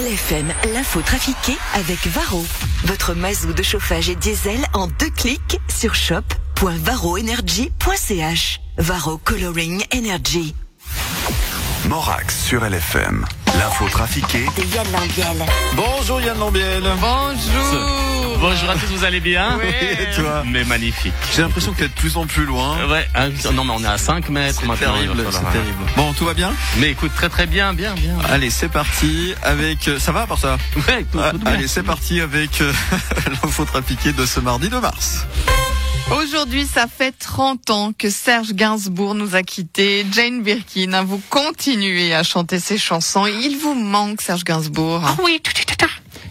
[0.00, 2.42] LFM, l'info trafiquée avec Varro.
[2.84, 8.60] Votre mazou de chauffage et diesel en deux clics sur shop.varroenergy.ch.
[8.78, 10.54] Varro Coloring Energy.
[11.86, 13.26] Morax sur LFM.
[13.58, 15.44] L'info trafiquée De Yann Lambiel.
[15.74, 16.82] Bonjour Yann Lambiel.
[16.98, 21.12] Bonjour Bonjour à tous, vous allez bien Oui, et toi Mais magnifique.
[21.34, 22.76] J'ai l'impression que t'es de plus en plus loin.
[22.88, 24.94] Ouais, ah, non mais on est à 5 mètres C'est maintenant.
[24.94, 25.84] terrible, c'est terrible.
[25.96, 28.16] Bon, tout va bien Mais écoute, très très bien, bien, bien.
[28.30, 29.88] Allez, c'est parti avec...
[29.88, 30.56] euh, Ça va par ça
[30.88, 31.52] Ouais, tout- Ah, tout bien.
[31.52, 32.72] Allez, c'est parti avec euh,
[33.42, 35.26] l'info trafiquée de ce mardi 2 mars.
[36.10, 40.04] Aujourd'hui, ça fait 30 ans que Serge Gainsbourg nous a quittés.
[40.10, 43.26] Jane Birkin, hein, vous continuez à chanter ses chansons.
[43.26, 45.02] Il vous manque, Serge Gainsbourg.
[45.06, 45.86] Ah oui, tout, tout, tout, tout.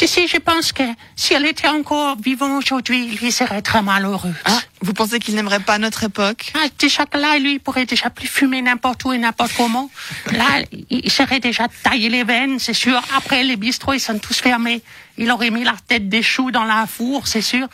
[0.00, 0.82] Tu sais, je pense que
[1.14, 4.32] si elle était encore vivante aujourd'hui, lui serait très malheureux.
[4.46, 6.54] Ah, vous pensez qu'il n'aimerait pas notre époque?
[6.54, 9.90] Ah, déjà que là, lui, il pourrait déjà plus fumer n'importe où et n'importe comment.
[10.32, 12.98] Là, il il serait déjà taillé les veines, c'est sûr.
[13.14, 14.80] Après, les bistrots, ils sont tous fermés.
[15.18, 17.68] Il aurait mis la tête des choux dans la four, c'est sûr.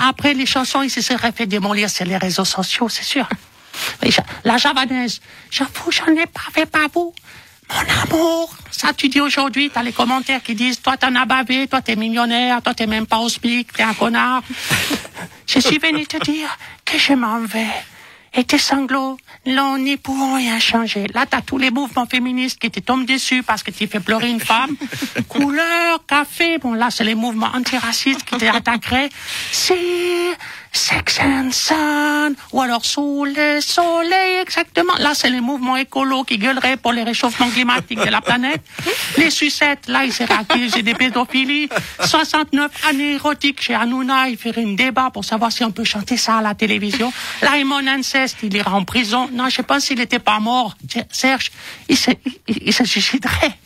[0.00, 3.28] Après les chansons, il se serait fait démolir sur les réseaux sociaux, c'est sûr.
[4.44, 7.12] La javanaise, j'avoue, j'en ai pas fait pas vous.
[7.70, 11.66] Mon amour, ça tu dis aujourd'hui, t'as les commentaires qui disent, toi t'en as bavé,
[11.66, 14.42] toi t'es millionnaire, toi t'es même pas au SMIC, t'es un connard.
[15.46, 17.66] Je suis venu te dire que je m'en vais.
[18.38, 21.06] Et tes sanglots, l'on n'y pourront rien changer.
[21.14, 24.28] Là, t'as tous les mouvements féministes qui te tombent dessus parce que tu fais pleurer
[24.28, 24.76] une femme.
[25.28, 29.10] Couleur, café, bon là, c'est les mouvements antiracistes qui t'attaqueraient.
[29.52, 30.36] C'est
[30.72, 34.92] Sex and Sun, ou alors sous le soleil, exactement.
[34.98, 38.60] Là, c'est les mouvements écolos qui gueuleraient pour les réchauffements climatiques de la planète.
[39.16, 41.70] Les sucettes, là, ils seraient accusés de pédophilie.
[42.04, 46.18] 69 années érotiques chez Hanouna, il ferait un débat pour savoir si on peut chanter
[46.18, 47.10] ça à la télévision.
[47.40, 49.30] Là, mon inceste, il ira en prison.
[49.32, 50.76] Non, je pense qu'il n'était pas mort.
[51.10, 51.50] Serge,
[51.88, 52.10] il se,
[52.48, 53.58] il se suiciderait.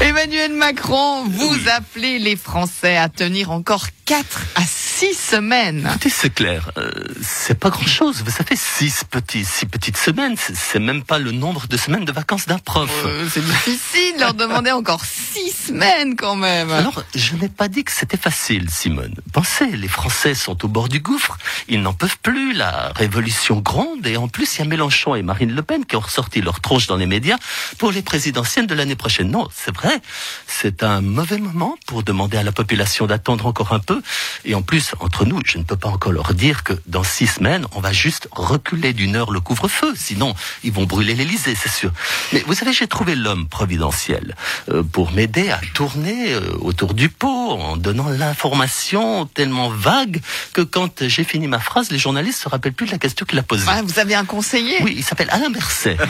[0.00, 4.81] Emmanuel Macron, vous appelez les Français à tenir encore 4 à 6
[5.12, 5.86] semaines.
[5.90, 6.90] Écoutez, c'est clair, euh,
[7.22, 8.22] c'est pas grand chose.
[8.24, 12.12] Vous savez, six petits, six petites semaines, c'est- même pas le nombre de semaines de
[12.12, 12.90] vacances d'un prof.
[13.06, 16.70] Euh, c'est difficile de leur demander encore 6 semaines quand même.
[16.72, 19.14] Alors, je n'ai pas dit que c'était facile, Simone.
[19.32, 21.36] Pensez, les Français sont au bord du gouffre,
[21.68, 25.22] ils n'en peuvent plus, la révolution gronde, et en plus, il y a Mélenchon et
[25.22, 27.36] Marine Le Pen qui ont ressorti leur tronche dans les médias
[27.78, 29.30] pour les présidentielles de l'année prochaine.
[29.30, 30.00] Non, c'est vrai,
[30.46, 34.02] c'est un mauvais moment pour demander à la population d'attendre encore un peu,
[34.44, 37.26] et en plus, entre nous, je ne peux pas encore leur dire que dans six
[37.26, 41.70] semaines, on va juste reculer d'une heure le couvre-feu, sinon, ils vont brûler l'Élysée, c'est
[41.70, 41.90] sûr.
[42.32, 44.34] Mais vous savez, j'ai trouvé l'homme providentiel
[44.70, 50.20] euh, pour m'aider à tourner euh, autour du pot en donnant l'information tellement vague
[50.52, 53.38] que quand j'ai fini ma phrase, les journalistes se rappellent plus de la question qu'il
[53.38, 53.64] a posée.
[53.68, 54.76] Ah, vous avez un conseiller?
[54.82, 55.96] Oui, il s'appelle Alain Berset.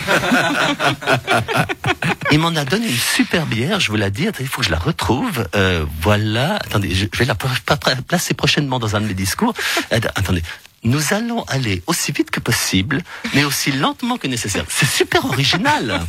[2.31, 4.26] il m'en a donné une super bière, je vous la dis.
[4.41, 5.47] Il faut que je la retrouve.
[5.54, 6.56] Euh, voilà.
[6.56, 9.54] Attendez, je vais la pla- pla- placer prochainement dans un de mes discours.
[9.92, 10.42] Euh, Attendez.
[10.84, 13.02] Nous allons aller aussi vite que possible,
[13.34, 14.64] mais aussi lentement que nécessaire.
[14.68, 16.00] C'est super original.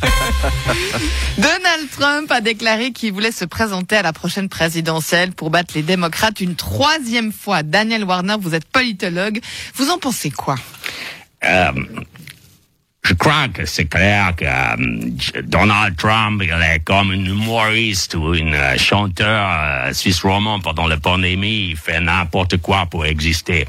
[1.38, 5.82] Donald Trump a déclaré qu'il voulait se présenter à la prochaine présidentielle pour battre les
[5.82, 7.62] démocrates une troisième fois.
[7.62, 9.40] Daniel Warner, vous êtes politologue.
[9.76, 10.56] Vous en pensez quoi?
[11.44, 11.70] Euh,
[13.06, 18.28] je crois que c'est clair que euh, Donald Trump il est comme un humoriste ou
[18.28, 21.68] un euh, chanteur euh, suisse roman pendant la pandémie.
[21.70, 23.66] Il fait n'importe quoi pour exister.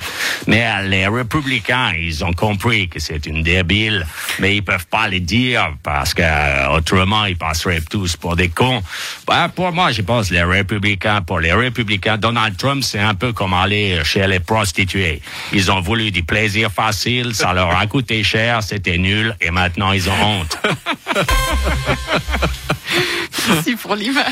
[0.48, 4.08] Mais les républicains, ils ont compris que c'est une débile,
[4.40, 8.82] mais ils peuvent pas le dire parce que autrement ils passeraient tous pour des cons.
[9.28, 13.34] Bah, pour moi, je pense les républicains, pour les républicains, Donald Trump, c'est un peu
[13.34, 15.22] comme aller chez les prostituées.
[15.52, 19.92] Ils ont voulu du plaisir facile, ça leur a coûté cher, c'était nul, et maintenant
[19.92, 20.58] ils ont honte.
[23.48, 24.26] Merci pour l'image.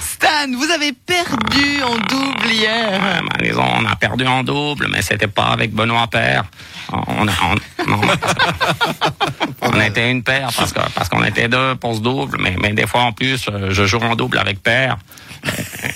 [0.00, 3.00] Stan, vous avez perdu en double hier.
[3.00, 6.44] Ouais, disons, on a perdu en double, mais c'était pas avec Benoît Père.
[6.92, 7.26] On,
[9.62, 12.72] on, était une paire parce que parce qu'on était deux pour ce double, mais, mais
[12.72, 14.98] des fois en plus, euh, je joue en double avec Père.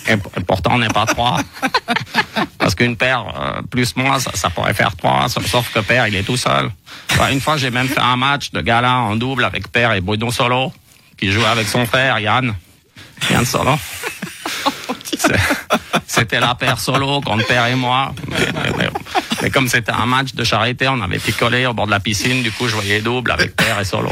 [0.09, 1.41] Et, et pourtant, on n'est pas trois.
[2.65, 6.15] Parce qu'une paire, euh, plus moi, ça, ça pourrait faire trois, sauf, que Père, il
[6.17, 6.71] est tout seul.
[7.21, 10.01] Ouais, une fois, j'ai même fait un match de gala en double avec Père et
[10.01, 10.73] Bruno Solo,
[11.19, 12.55] qui jouait avec son frère, Yann.
[13.31, 13.79] Yann Solo.
[16.07, 18.15] C'était la paire solo contre père et moi.
[18.29, 18.91] Mais, mais- mais-
[19.43, 22.43] mais comme c'était un match de charité, on avait picolé au bord de la piscine.
[22.43, 24.11] Du coup, je voyais double avec père et solo.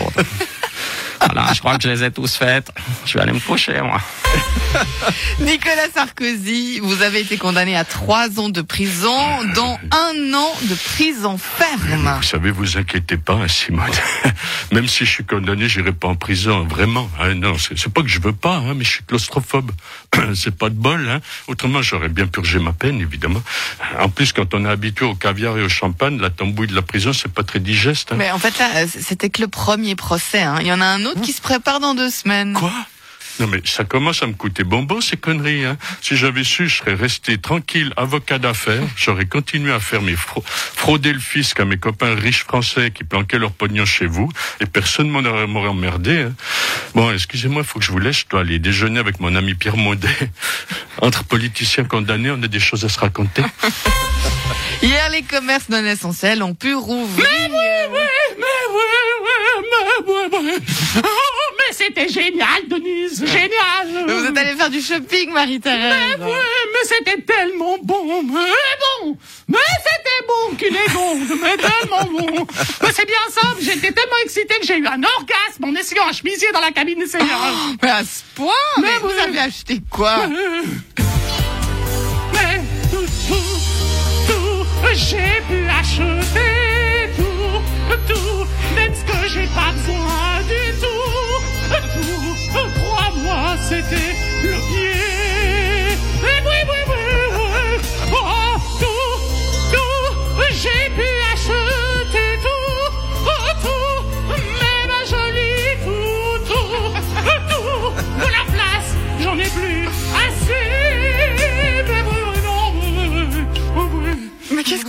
[1.27, 2.71] Voilà, je crois que je les ai tous faites.
[3.05, 4.01] Je vais aller me coucher, moi.
[5.41, 9.17] Nicolas Sarkozy, vous avez été condamné à trois ans de prison,
[9.55, 12.15] dont un an de prison ferme.
[12.17, 13.85] Vous savez, vous inquiétez pas, Simone.
[14.73, 17.09] Même si je suis condamné, j'irai pas en prison, vraiment.
[17.21, 19.71] Hein, non, c'est pas que je veux pas, hein, mais je suis claustrophobe.
[20.35, 21.09] c'est pas de bol.
[21.09, 21.21] Hein.
[21.47, 23.43] Autrement, j'aurais bien purgé ma peine, évidemment.
[24.01, 26.83] En plus, quand on est habitué au caviar et au champagne, la tambouille de la
[26.83, 28.13] prison, c'est pas très digeste.
[28.13, 28.17] Hein.
[28.19, 30.43] Mais en fait, là, c'était que le premier procès.
[30.43, 30.57] hein.
[30.61, 32.55] Il y en a un autre qui se prépare dans deux semaines.
[32.55, 32.73] Quoi?
[33.41, 35.65] Non mais ça commence à me coûter bonbon ces conneries.
[35.65, 35.79] Hein.
[36.03, 38.83] Si j'avais su, je serais resté tranquille, avocat d'affaires.
[38.95, 43.05] J'aurais continué à faire mes frau- frauder le fisc à mes copains riches français qui
[43.05, 44.31] planquaient leur pognon chez vous
[44.61, 46.25] et personne m'en aurait m'aurait emmerdé.
[46.25, 46.35] Hein.
[46.95, 48.19] Bon, excusez-moi, faut que je vous laisse.
[48.19, 50.09] Je dois aller déjeuner avec mon ami Pierre Maudet.
[51.01, 53.43] Entre politiciens condamnés, on a des choses à se raconter.
[54.83, 57.25] Hier, les commerces non essentiels ont pu rouvrir.
[57.51, 57.97] Oh,
[60.59, 64.07] mais c'était génial, Denise, génial.
[64.07, 66.17] Vous êtes allé faire du shopping, Marie-Thérèse.
[66.19, 68.41] Mais, mais c'était tellement bon, mais
[69.03, 69.17] bon,
[69.49, 72.47] mais c'était bon qu'il est bon, mais tellement bon.
[72.83, 76.13] Mais c'est bien simple, j'étais tellement excité que j'ai eu un orgasme en essayant un
[76.13, 77.29] chemisier dans la cabine d'essayage.
[77.83, 79.21] Mais à ce point Mais, Mais vous oui.
[79.29, 80.27] avez acheté quoi?
[82.33, 82.61] Mais
[82.91, 83.35] tout, tout,
[84.29, 86.62] tout, j'ai pu acheter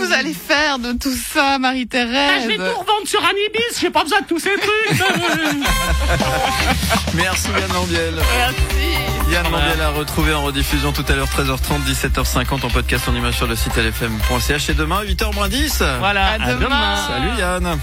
[0.04, 4.02] vous allez faire de tout ça, Marie-Thérèse je vais tout revendre sur Anibis, j'ai pas
[4.02, 5.00] besoin de tous ces trucs.
[7.14, 8.14] Merci Yann Lambiel.
[8.36, 9.32] Merci.
[9.32, 13.36] Yann Lambiel à retrouver en rediffusion tout à l'heure 13h30, 17h50 en podcast en image
[13.36, 15.82] sur le site lfm.ch et demain 8h moins 10.
[15.98, 16.96] Voilà, À demain.
[17.08, 17.78] Salut Yann.